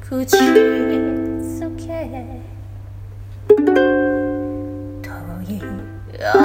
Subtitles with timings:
[0.00, 1.84] 口づけ。
[3.46, 5.10] 遠
[5.42, 5.62] い
[6.34, 6.42] 思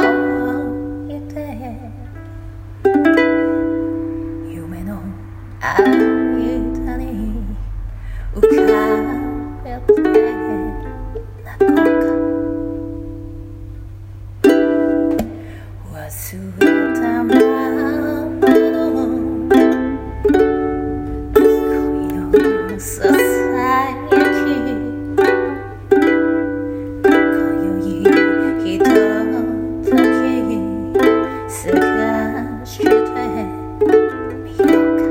[1.09, 1.33] い出
[4.47, 5.01] 夢の
[5.59, 7.07] 間に
[8.35, 8.47] 浮か
[9.87, 9.97] べて
[11.43, 12.07] 泣こうか
[15.93, 15.97] 忘
[16.59, 16.61] れ
[16.93, 17.29] たま
[17.73, 17.78] ま
[32.69, 32.85] して。
[32.85, 35.01] みようか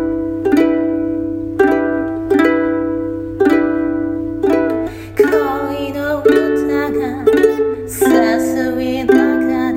[5.17, 6.31] 恋の歌
[6.93, 7.03] が
[7.89, 9.77] 誘いながら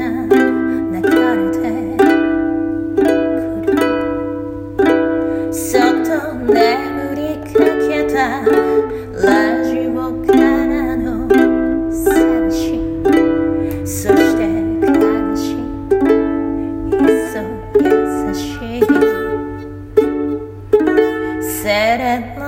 [0.91, 1.01] 流
[1.37, 1.63] れて。
[5.51, 6.55] そっと眠
[7.15, 7.19] り
[7.51, 7.55] か
[7.89, 8.17] けた
[9.25, 9.27] ラ
[9.65, 9.70] ジオ
[21.63, 22.40] セ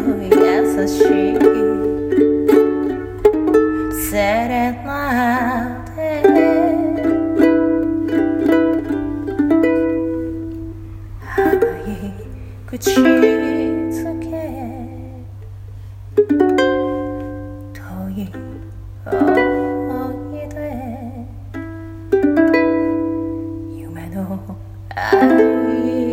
[0.00, 0.06] 優
[0.86, 1.02] しい
[3.92, 6.22] セレナで
[11.20, 11.34] 甘
[11.80, 11.88] い。
[12.64, 13.02] 口づ
[14.20, 14.24] け
[17.74, 18.14] 遠い
[19.04, 19.16] 思
[20.32, 20.54] い出
[23.78, 26.07] 夢の間